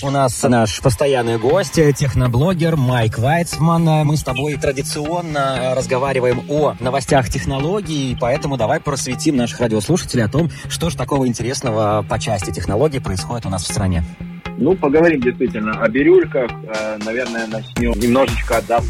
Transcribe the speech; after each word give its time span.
У 0.00 0.10
нас 0.10 0.42
наш 0.44 0.80
постоянный 0.80 1.38
гость, 1.38 1.74
техноблогер 1.74 2.76
Майк 2.76 3.18
Вайцман. 3.18 4.06
Мы 4.06 4.16
с 4.16 4.22
тобой 4.22 4.54
традиционно 4.54 5.74
разговариваем 5.74 6.44
о 6.48 6.74
новостях 6.78 7.28
технологий, 7.28 8.16
поэтому 8.20 8.56
давай 8.56 8.80
просветим 8.80 9.36
наших 9.36 9.60
радиослушателей 9.60 10.24
о 10.24 10.28
том, 10.28 10.50
что 10.68 10.90
же 10.90 10.96
такого 10.96 11.26
интересного 11.26 12.04
по 12.08 12.18
части 12.20 12.52
технологий 12.52 13.00
происходит 13.00 13.46
у 13.46 13.48
нас 13.48 13.64
в 13.64 13.72
стране. 13.72 14.04
Ну, 14.60 14.74
поговорим 14.74 15.20
действительно 15.20 15.80
о 15.80 15.88
бирюльках. 15.88 16.50
Э, 16.74 16.98
наверное, 17.04 17.46
начнем 17.46 17.92
немножечко 17.92 18.60
да, 18.66 18.80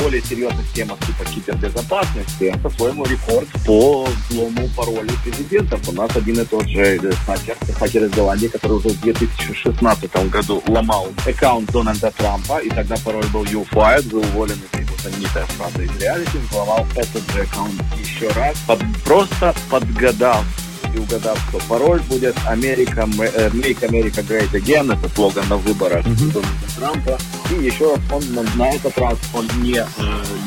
более 0.00 0.22
серьезных 0.22 0.66
темах 0.72 0.98
типа 1.00 1.24
кибербезопасности. 1.30 2.44
Это 2.44 2.70
своему 2.70 3.04
рекорд 3.04 3.46
по 3.66 4.06
взлому 4.06 4.68
паролей 4.74 5.16
президентов. 5.22 5.86
У 5.86 5.92
нас 5.92 6.16
один 6.16 6.40
и 6.40 6.44
тот 6.46 6.66
же 6.66 6.80
э, 6.80 7.12
хакер, 7.26 7.56
хакер 7.78 8.04
из 8.04 8.10
Голландии, 8.12 8.46
который 8.46 8.78
уже 8.78 8.88
в 8.88 9.00
2016 9.02 10.30
году 10.30 10.62
ломал 10.66 11.08
аккаунт 11.26 11.70
Дональда 11.72 12.10
Трампа, 12.16 12.60
и 12.60 12.70
тогда 12.70 12.96
пароль 13.04 13.26
был 13.26 13.44
you 13.44 13.68
fired, 13.70 14.08
был 14.10 14.20
уволен 14.20 14.56
из 14.72 14.80
его 14.80 14.96
знаменитая 15.02 15.44
фраза 15.44 15.82
из 15.82 16.00
реалити, 16.00 16.38
взломал 16.48 16.86
этот 16.96 17.22
же 17.32 17.42
аккаунт 17.42 17.82
еще 17.98 18.28
раз, 18.28 18.56
под, 18.66 18.80
просто 19.04 19.54
подгадав 19.70 20.44
и 20.94 20.98
угадав, 20.98 21.38
что 21.48 21.58
пароль 21.68 22.00
будет 22.02 22.36
Америка, 22.46 23.08
э, 23.18 23.50
Make 23.50 23.80
America 23.80 24.22
Great 24.26 24.50
Again, 24.52 24.92
это 24.92 25.08
слоган 25.14 25.48
на 25.48 25.56
выборах 25.56 26.06
mm-hmm. 26.06 26.32
Дональда 26.32 26.76
Трампа. 26.76 27.18
И 27.50 27.64
еще 27.64 27.94
раз, 27.94 28.00
он 28.12 28.48
на 28.56 28.70
этот 28.70 28.96
раз 28.98 29.18
он 29.34 29.48
не, 29.62 29.78
э, 29.78 29.84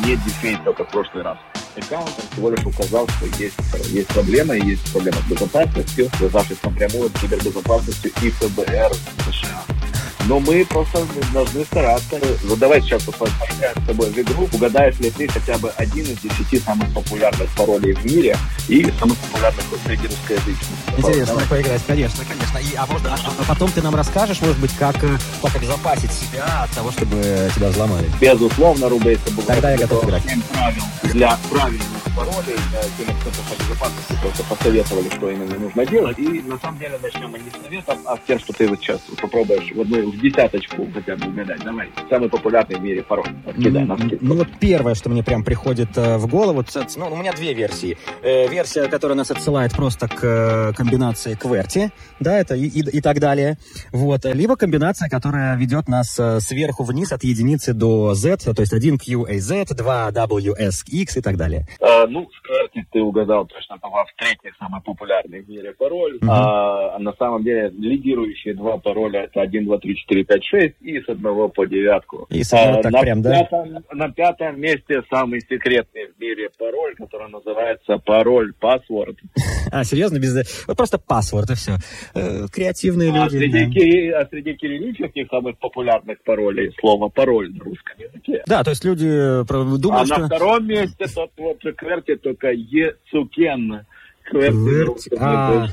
не 0.05 0.15
дефейсил, 0.15 0.73
как 0.73 0.87
в 0.87 0.91
прошлый 0.91 1.23
раз 1.23 1.37
аккаунт, 1.75 2.09
он 2.09 2.25
всего 2.31 2.49
лишь 2.49 2.65
указал, 2.65 3.07
что 3.07 3.25
есть, 3.43 3.55
есть 3.89 4.07
проблема, 4.09 4.55
есть 4.55 4.91
проблема 4.91 5.17
с 5.17 5.31
безопасностью, 5.31 6.09
связавшись 6.17 6.63
напрямую 6.63 7.09
с 7.09 7.21
кибербезопасностью 7.21 8.11
и 8.21 8.29
ФБР 8.29 8.91
США. 9.29 9.90
Но 10.27 10.39
мы 10.39 10.66
просто 10.66 11.05
должны 11.34 11.66
стараться. 11.66 12.20
Вот 12.43 12.59
давай 12.59 12.81
сейчас 12.81 13.03
поиграем 13.03 13.84
с 13.84 13.87
тобой 13.87 14.09
в 14.09 14.18
игру. 14.18 14.48
Угадаешь 14.54 14.99
ли 14.99 15.09
ты 15.12 15.27
хотя 15.27 15.57
бы 15.57 15.70
один 15.77 16.05
из 16.05 16.20
десяти 16.20 16.59
самых 16.59 16.93
популярных 16.93 17.49
паролей 17.55 17.93
в 17.93 18.05
мире 18.05 18.37
и 18.68 18.84
самых 18.99 19.18
популярных 19.18 19.65
среди 19.85 20.07
русскоязычных? 20.07 20.70
Интересно 20.98 21.26
давай. 21.34 21.48
поиграть, 21.48 21.82
конечно, 21.87 22.23
конечно. 22.26 22.57
И, 22.57 22.76
а, 22.76 22.85
может, 22.85 23.07
а, 23.07 23.18
а 23.40 23.43
потом 23.48 23.71
ты 23.71 23.82
нам 23.82 23.95
расскажешь, 23.95 24.41
может 24.41 24.60
быть, 24.60 24.71
как, 24.77 25.04
э, 25.04 25.18
как 25.41 25.55
обезопасить 25.55 26.12
себя 26.12 26.63
от 26.63 26.71
того, 26.71 26.91
чтобы 26.91 27.49
тебя 27.55 27.70
взломали? 27.70 28.10
Безусловно, 28.20 28.90
Рубей, 28.90 29.15
это 29.15 29.32
было. 29.34 29.45
Тогда 29.45 29.71
я 29.71 29.77
готов 29.77 30.04
играть. 30.05 30.23
правил 30.23 30.84
для 31.04 31.38
правильных 31.49 32.01
паролей, 32.15 32.57
тем 32.98 33.07
центров 33.23 33.49
по 33.49 33.63
безопасности 33.63 34.17
просто 34.21 34.43
посоветовали, 34.43 35.09
что 35.09 35.29
именно 35.29 35.59
нужно 35.59 35.85
делать. 35.85 36.20
И 36.20 36.41
на 36.41 36.57
самом 36.59 36.79
деле 36.79 36.99
начнем 37.01 37.31
не 37.31 37.49
с 37.49 37.63
советов, 37.63 37.98
а 38.05 38.17
с 38.17 38.20
тем, 38.27 38.40
что 38.40 38.54
ты 38.54 38.67
вот 38.67 38.79
сейчас 38.79 38.99
попробуешь 39.21 39.71
в 39.73 39.81
одну 39.81 40.12
в 40.12 40.20
десяточку 40.20 40.87
хотя 40.93 41.15
бы 41.15 41.27
угадать. 41.27 41.63
Давай. 41.63 41.89
Самый 42.09 42.29
популярный 42.29 42.77
в 42.77 42.82
мире 42.82 43.04
пароль. 43.04 43.34
Откидай 43.45 43.85
ну, 43.85 43.98
ну 44.20 44.35
вот 44.35 44.48
первое, 44.59 44.95
что 44.95 45.09
мне 45.09 45.23
прям 45.23 45.43
приходит 45.43 45.98
э, 45.98 46.17
в 46.17 46.27
голову, 46.27 46.63
ну, 46.98 47.12
у 47.12 47.15
меня 47.15 47.34
две 47.34 47.54
версии. 47.54 47.98
Э, 48.21 48.48
версия, 48.48 48.87
которая 48.87 49.17
нас 49.17 49.32
отсылает 49.32 49.73
просто 49.73 50.07
к 50.07 50.23
э, 50.23 50.73
комбинации 50.73 51.35
QWERTY, 51.35 51.91
да, 52.20 52.37
это 52.37 52.55
и, 52.55 52.67
и, 52.67 52.98
и 52.98 53.01
так 53.01 53.20
далее. 53.20 53.57
Вот. 53.91 54.26
Либо 54.26 54.55
комбинация, 54.55 55.09
которая 55.09 55.55
ведет 55.57 55.87
нас 55.87 56.17
э, 56.20 56.39
сверху 56.39 56.84
вниз 56.84 57.12
от 57.12 57.23
единицы 57.23 57.73
до 57.73 58.13
Z, 58.13 58.54
то 58.54 58.62
есть 58.62 58.73
1 58.73 58.95
QAZ, 58.98 59.73
2 59.73 60.12
WSX 60.12 61.17
и 61.17 61.21
так 61.21 61.37
далее. 61.37 61.67
А, 62.02 62.07
ну, 62.07 62.21
QWERTY 62.21 62.84
ты 62.91 63.02
угадал 63.02 63.46
точно, 63.46 63.77
попав 63.77 64.09
в 64.09 64.16
третий 64.16 64.56
самый 64.57 64.81
популярный 64.81 65.41
в 65.41 65.50
мире 65.50 65.74
пароль. 65.74 66.18
Mm-hmm. 66.18 66.28
А, 66.30 67.00
на 67.00 67.13
самом 67.13 67.44
деле 67.44 67.69
лидирующие 67.78 68.53
два 68.56 68.78
пароля 68.78 69.24
это 69.24 69.41
1, 69.41 69.66
2, 69.66 69.78
3, 69.78 69.96
4, 69.96 70.24
5, 70.24 70.44
6 70.44 70.75
и 70.81 71.02
с 71.02 71.09
одного 71.09 71.50
по 71.50 71.66
девятку. 71.66 72.28
И 72.29 72.44
с 72.44 72.53
а, 72.53 72.81
так 72.81 72.91
на 72.91 73.02
прям, 73.02 73.22
да? 73.22 73.44
Пятом, 73.44 73.84
на 73.94 74.12
пятом 74.12 74.59
месте 74.59 75.02
самый 75.09 75.41
секретный 75.41 76.07
в 76.07 76.19
мире 76.19 76.50
пароль, 76.57 76.96
который 76.96 77.29
называется 77.29 77.97
пароль 77.97 78.53
паспорт. 78.59 79.17
А, 79.72 79.85
серьезно? 79.85 80.17
Без... 80.17 80.66
Вот 80.67 80.75
просто 80.75 80.97
паспорт 80.97 81.50
и 81.51 81.56
все. 81.56 81.78
Э, 82.13 82.45
креативные 82.51 83.11
а 83.11 83.23
люди. 83.23 83.38
Среди, 83.38 83.66
да. 83.66 83.72
кири... 83.72 84.09
а 84.09 84.25
среди 84.25 84.53
кириллических 84.56 85.28
самых 85.29 85.57
популярных 85.59 86.22
паролей 86.23 86.73
слово 86.79 87.07
пароль 87.07 87.53
на 87.53 87.63
русском 87.63 87.97
языке. 87.97 88.44
Да, 88.47 88.63
то 88.63 88.72
есть 88.72 88.84
люди 88.84 89.07
э, 89.07 89.45
думают, 89.45 90.03
а 90.03 90.06
что... 90.06 90.17
на 90.17 90.28
втором 90.28 90.67
месте 90.67 91.06
тот 91.13 91.31
вот 91.38 91.61
же 91.61 91.73
кверти 91.91 92.16
только 92.16 92.52
Ецукен. 92.52 93.85
Кверти, 94.24 95.09
а, 95.19 95.68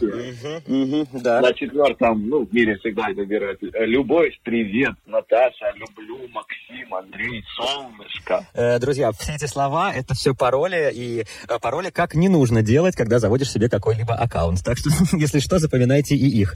да. 1.12 1.40
На 1.42 1.52
четвертом, 1.52 2.28
ну, 2.28 2.46
в 2.46 2.52
мире 2.52 2.76
всегда 2.78 3.08
выбирают. 3.14 3.60
Любовь, 3.60 4.32
привет, 4.42 4.94
Наташа, 5.06 5.70
люблю, 5.76 6.18
Максим, 6.32 6.92
Андрей, 6.92 7.44
солнышко. 7.54 8.46
Э, 8.54 8.78
друзья, 8.80 9.12
все 9.12 9.34
эти 9.34 9.44
слова, 9.44 9.92
это 9.94 10.14
все 10.14 10.34
пароли, 10.34 10.90
и 10.92 11.20
э, 11.20 11.58
пароли 11.60 11.90
как 11.90 12.14
не 12.14 12.28
нужно 12.28 12.62
делать, 12.62 12.96
когда 12.96 13.18
заводишь 13.20 13.52
себе 13.52 13.68
какой-либо 13.68 14.14
аккаунт. 14.14 14.64
Так 14.64 14.78
что, 14.78 14.88
если 15.16 15.38
что, 15.38 15.58
запоминайте 15.58 16.16
и 16.16 16.26
их. 16.26 16.54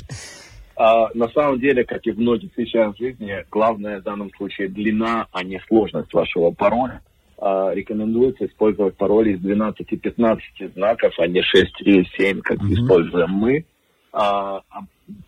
А, 0.74 1.10
на 1.14 1.28
самом 1.28 1.60
деле, 1.60 1.84
как 1.84 2.04
и 2.06 2.10
в 2.10 2.18
многих 2.18 2.56
вещах 2.56 2.94
в 2.94 2.98
жизни, 2.98 3.44
главное 3.50 4.00
в 4.00 4.02
данном 4.02 4.32
случае 4.36 4.68
длина, 4.68 5.28
а 5.30 5.44
не 5.44 5.60
сложность 5.68 6.12
вашего 6.12 6.50
пароля. 6.50 7.02
А, 7.44 7.74
рекомендуется 7.74 8.46
использовать 8.46 8.96
пароли 8.96 9.32
из 9.32 9.40
12-15 9.40 10.74
знаков, 10.74 11.12
а 11.18 11.26
не 11.26 11.42
6 11.42 11.80
или 11.80 12.06
7, 12.16 12.40
как 12.40 12.58
mm-hmm. 12.58 12.74
используем 12.74 13.30
мы. 13.30 13.64
А, 14.12 14.58
а, 14.70 14.82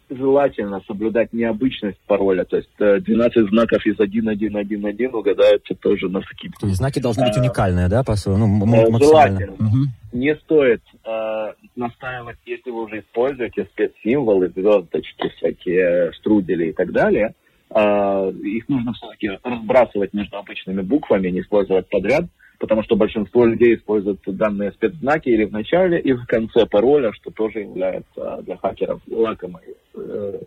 желательно 0.09 0.81
соблюдать 0.87 1.33
необычность 1.33 1.99
пароля, 2.07 2.45
то 2.45 2.59
есть 2.59 2.69
12 2.79 3.37
э, 3.37 3.49
знаков 3.49 3.85
из 3.85 3.99
1111 3.99 5.13
угадаются 5.13 5.75
тоже 5.75 6.09
на 6.09 6.21
скидку. 6.21 6.61
То 6.61 6.67
есть 6.67 6.79
знаки 6.79 7.01
должны 7.01 7.25
быть 7.25 7.37
а, 7.37 7.41
уникальные, 7.41 7.89
да, 7.89 8.05
по 8.05 8.15
своему, 8.15 8.65
ну, 8.65 8.65
э, 8.65 8.91
максимально? 8.91 9.41
Желательно. 9.41 9.67
Угу. 9.67 9.79
Не 10.13 10.37
стоит 10.37 10.83
э, 11.05 11.53
настаивать, 11.75 12.37
если 12.47 12.71
вы 12.71 12.85
уже 12.85 13.01
используете 13.01 13.65
спецсимволы, 13.73 14.51
звездочки, 14.55 15.33
всякие 15.37 16.13
штрудели 16.13 16.67
и 16.67 16.73
так 16.73 16.93
далее, 16.93 17.27
а, 17.27 17.44
их 17.75 18.69
нужно 18.69 18.93
все-таки 18.93 19.31
разбрасывать 19.43 20.13
между 20.13 20.37
обычными 20.37 20.83
буквами, 20.83 21.29
не 21.29 21.41
использовать 21.41 21.89
подряд, 21.89 22.27
потому 22.59 22.83
что 22.83 22.97
большинство 22.97 23.45
людей 23.45 23.77
используют 23.77 24.21
данные 24.27 24.73
спецзнаки 24.73 25.29
или 25.29 25.45
в 25.45 25.53
начале, 25.53 26.01
и 26.01 26.13
в 26.13 26.25
конце 26.27 26.67
пароля, 26.67 27.13
что 27.13 27.31
тоже 27.31 27.61
является 27.61 28.43
для 28.43 28.57
хакеров 28.57 29.01
лакомой 29.11 29.77
э, 29.95 30.41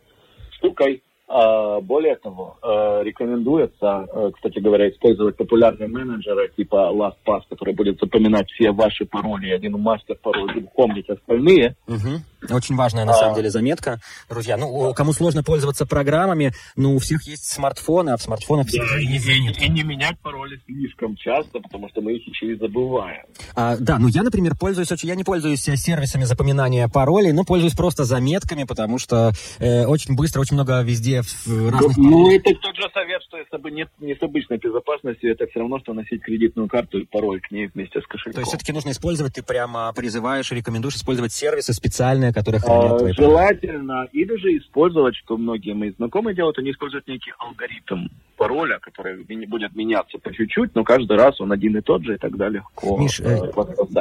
штукой. 0.52 1.04
А, 1.30 1.82
более 1.82 2.16
того, 2.16 2.58
э, 2.64 3.04
рекомендуется, 3.04 4.08
э, 4.10 4.32
кстати 4.34 4.60
говоря, 4.60 4.90
использовать 4.90 5.36
популярные 5.36 5.90
менеджеры 5.90 6.50
типа 6.56 6.90
LastPass, 6.94 7.42
который 7.50 7.74
будет 7.76 8.00
запоминать 8.00 8.50
все 8.52 8.72
ваши 8.72 9.06
пароли, 9.06 9.50
один 9.52 9.74
мастер 9.74 10.16
пароль, 10.22 10.66
помнить 10.74 11.10
остальные. 11.10 11.76
Угу. 11.88 12.22
Очень 12.50 12.76
важная 12.76 13.06
на 13.06 13.14
а... 13.14 13.16
самом 13.16 13.36
деле 13.36 13.50
заметка, 13.50 14.00
друзья. 14.30 14.58
Ну, 14.58 14.94
кому 14.94 15.14
сложно 15.14 15.44
пользоваться 15.44 15.86
программами, 15.86 16.54
ну, 16.76 16.96
у 16.96 17.00
всех 17.00 17.24
есть 17.24 17.46
смартфоны, 17.46 18.12
а 18.12 18.18
в 18.18 18.22
смартфонах 18.22 18.68
все 18.68 18.80
да, 18.80 19.00
и, 19.00 19.06
и, 19.06 19.66
и 19.66 19.70
не 19.70 19.84
менять 19.84 20.20
пароли 20.20 20.60
слишком 20.66 21.16
часто, 21.16 21.60
потому 21.60 21.90
что 21.90 22.02
мы 22.02 22.14
их 22.14 22.28
еще 22.28 22.54
и 22.54 22.58
забываем. 22.58 23.24
А, 23.56 23.78
да, 23.78 24.00
ну 24.00 24.08
я, 24.08 24.24
например, 24.24 24.56
пользуюсь 24.60 24.92
очень, 24.92 25.10
я 25.10 25.16
не 25.16 25.24
пользуюсь 25.24 25.62
сервисами 25.62 26.24
запоминания 26.24 26.88
паролей, 26.88 27.32
но 27.32 27.44
пользуюсь 27.44 27.74
просто 27.74 28.04
заметками, 28.04 28.64
потому 28.64 28.98
что 28.98 29.32
э, 29.60 29.86
очень 29.86 30.16
быстро, 30.16 30.42
очень 30.42 30.56
много 30.56 30.82
везде 30.82 31.22
в 31.22 31.70
разных... 31.72 31.98
Ну, 31.98 32.10
ну, 32.10 32.36
это 32.36 32.54
тот 32.56 32.76
же 32.76 32.90
совет, 32.94 33.17
бы 33.52 33.72
нет, 33.72 33.90
не 34.00 34.16
с 34.16 34.22
обычной 34.22 34.58
безопасностью, 34.58 35.32
это 35.32 35.48
все 35.48 35.60
равно, 35.60 35.80
что 35.80 35.94
носить 35.94 36.22
кредитную 36.22 36.68
карту 36.68 37.00
и 37.00 37.06
пароль 37.06 37.40
к 37.40 37.52
ней 37.52 37.70
вместе 37.74 38.02
с 38.02 38.06
кошельком. 38.06 38.34
То 38.34 38.40
есть 38.42 38.50
все-таки 38.50 38.74
нужно 38.74 38.92
использовать, 38.92 39.34
ты 39.34 39.44
прямо 39.44 39.94
призываешь, 39.94 40.52
рекомендуешь 40.52 40.96
использовать 40.96 41.32
сервисы 41.32 41.74
специальные, 41.74 42.34
которые 42.34 42.62
хранят 42.62 42.94
а, 42.94 43.00
твои 43.00 43.14
Желательно, 43.14 44.08
или 44.12 44.36
же 44.38 44.58
использовать, 44.58 45.16
что 45.16 45.38
многие 45.38 45.74
мои 45.74 45.92
знакомые 45.92 46.36
делают, 46.36 46.58
они 46.60 46.72
используют 46.72 47.08
некий 47.08 47.32
алгоритм 47.40 48.08
пароля, 48.36 48.80
который 48.80 49.24
будет 49.48 49.76
меняться 49.76 50.18
по 50.20 50.34
чуть-чуть, 50.34 50.76
но 50.76 50.84
каждый 50.84 51.18
раз 51.18 51.40
он 51.42 51.52
один 51.52 51.78
и 51.78 51.82
тот 51.82 52.04
же, 52.04 52.16
и 52.16 52.18
тогда 52.18 52.50
легко 52.50 52.98
Миш, 52.98 53.20
э, 53.20 53.52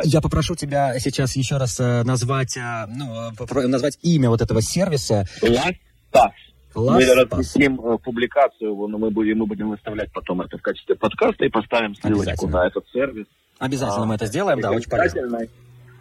я 0.04 0.20
попрошу 0.20 0.54
тебя 0.54 0.98
сейчас 0.98 1.36
еще 1.36 1.56
раз 1.56 1.80
э, 1.80 2.02
назвать, 2.02 2.56
э, 2.56 2.86
ну, 2.88 3.30
назвать 3.68 3.98
имя 4.02 4.28
вот 4.28 4.42
этого 4.42 4.60
сервиса. 4.60 5.24
LastPass. 5.42 6.32
Класс, 6.76 7.02
мы 7.02 7.14
разместим 7.14 7.80
э, 7.80 7.96
публикацию, 8.04 8.74
но 8.74 8.98
мы 8.98 9.10
будем, 9.10 9.38
мы 9.38 9.46
будем 9.46 9.70
выставлять 9.70 10.12
потом 10.12 10.42
это 10.42 10.58
в 10.58 10.62
качестве 10.62 10.94
подкаста 10.94 11.46
и 11.46 11.48
поставим 11.48 11.94
ссылочку 11.94 12.48
на 12.48 12.66
этот 12.66 12.86
сервис. 12.92 13.24
Обязательно 13.58 14.02
а, 14.02 14.06
мы 14.06 14.14
это 14.16 14.26
сделаем, 14.26 14.60
да, 14.60 14.72
очень 14.72 14.90
полезно. 14.90 15.38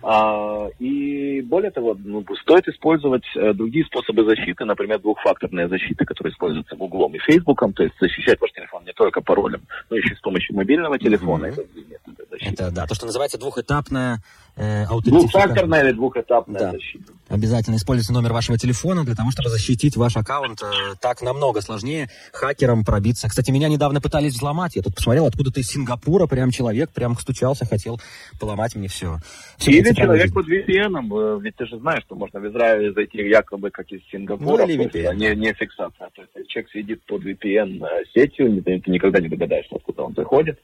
А, 0.04 0.68
и 0.80 1.40
более 1.44 1.72
того, 1.72 1.96
ну, 1.98 2.26
стоит 2.42 2.68
использовать 2.68 3.24
а, 3.38 3.54
другие 3.54 3.86
способы 3.86 4.26
защиты, 4.26 4.66
например, 4.66 5.00
двухфакторная 5.00 5.70
защита, 5.70 6.04
которая 6.04 6.34
используется 6.34 6.76
Google 6.76 7.10
и 7.14 7.20
Facebook, 7.20 7.64
то 7.74 7.84
есть 7.84 7.96
защищать 8.02 8.42
ваш 8.42 8.52
телефон 8.52 8.84
не 8.86 8.92
только 8.92 9.22
паролем, 9.22 9.62
но 9.90 9.96
еще 9.96 10.14
с 10.14 10.20
помощью 10.20 10.58
мобильного 10.58 11.00
телефона. 11.00 11.46
Mm-hmm. 11.46 12.05
Это, 12.42 12.66
это 12.66 12.72
да, 12.72 12.88
то, 12.88 12.96
что 12.96 13.06
называется 13.06 13.38
двухэтапная 13.38 14.22
э, 14.56 14.86
аутентификация. 14.86 15.42
Двухфакторная 15.42 15.84
или 15.84 15.92
двухэтапная 15.92 16.60
да. 16.60 16.72
защита. 16.72 17.14
Обязательно 17.28 17.76
используйте 17.76 18.14
номер 18.14 18.34
вашего 18.34 18.58
телефона 18.58 19.04
для 19.04 19.16
того, 19.16 19.32
чтобы 19.32 19.50
защитить 19.50 19.98
ваш 19.98 20.16
аккаунт. 20.18 20.62
Э, 20.62 20.96
так 21.02 21.22
намного 21.22 21.62
сложнее 21.62 22.10
хакерам 22.32 22.86
пробиться. 22.86 23.28
Кстати, 23.28 23.52
меня 23.52 23.68
недавно 23.68 24.02
пытались 24.02 24.34
взломать. 24.34 24.76
Я 24.76 24.82
тут 24.82 24.96
посмотрел, 24.96 25.26
откуда-то 25.26 25.60
из 25.60 25.68
Сингапура 25.68 26.28
прям 26.28 26.52
человек 26.52 26.92
прям 26.92 27.18
стучался, 27.18 27.66
хотел 27.66 28.00
поломать 28.40 28.76
мне 28.76 28.88
все. 28.88 29.18
все 29.58 29.72
или 29.72 29.94
человек 29.94 30.34
под 30.34 30.48
VPN. 30.48 31.42
Ведь 31.42 31.56
ты 31.56 31.66
же 31.66 31.80
знаешь, 31.80 32.04
что 32.04 32.16
можно 32.16 32.40
в 32.40 32.48
Израиле 32.48 32.94
зайти 32.94 33.18
якобы 33.18 33.72
как 33.72 33.92
из 33.92 34.02
Сингапура. 34.12 34.66
Ну, 34.66 34.72
или 34.72 34.86
VPN. 34.86 35.16
Не, 35.16 35.36
не 35.36 35.54
фиксация. 35.54 36.10
То 36.16 36.22
есть 36.36 36.50
человек 36.50 36.72
сидит 36.72 37.04
под 37.06 37.24
VPN-сетью, 37.24 38.64
ты 38.64 38.82
никогда 38.86 39.20
не 39.20 39.30
догадаешься, 39.30 39.76
откуда 39.76 40.04
он 40.04 40.14
заходит. 40.14 40.60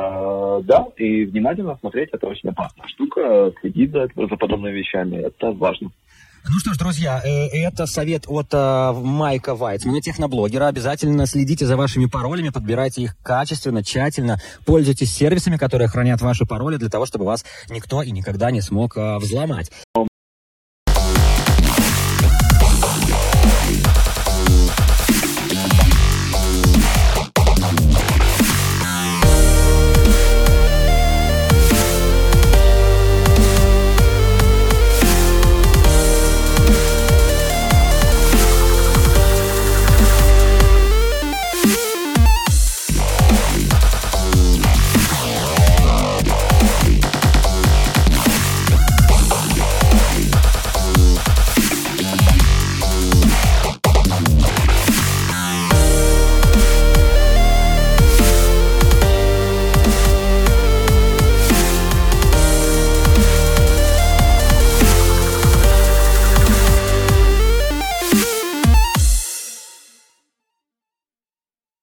А, 0.00 0.60
да, 0.62 0.86
и 0.96 1.24
внимательно 1.24 1.76
смотреть, 1.78 2.10
это 2.12 2.26
очень 2.26 2.48
опасная 2.48 2.88
штука, 2.88 3.52
следить 3.60 3.92
за, 3.92 4.08
за 4.16 4.36
подобными 4.36 4.78
вещами, 4.78 5.16
это 5.16 5.52
важно. 5.52 5.90
Ну 6.48 6.58
что 6.58 6.72
ж, 6.72 6.78
друзья, 6.78 7.20
э, 7.22 7.48
это 7.48 7.84
совет 7.84 8.24
от 8.26 8.46
э, 8.52 8.92
Майка 8.94 9.54
Вайтсмана, 9.54 10.00
техноблогера. 10.00 10.68
Обязательно 10.68 11.26
следите 11.26 11.66
за 11.66 11.76
вашими 11.76 12.06
паролями, 12.06 12.48
подбирайте 12.48 13.02
их 13.02 13.16
качественно, 13.22 13.84
тщательно, 13.84 14.38
пользуйтесь 14.64 15.12
сервисами, 15.12 15.58
которые 15.58 15.88
хранят 15.88 16.22
ваши 16.22 16.46
пароли 16.46 16.76
для 16.76 16.88
того, 16.88 17.04
чтобы 17.04 17.26
вас 17.26 17.44
никто 17.68 18.02
и 18.02 18.10
никогда 18.10 18.50
не 18.50 18.62
смог 18.62 18.96
э, 18.96 19.18
взломать. 19.18 19.70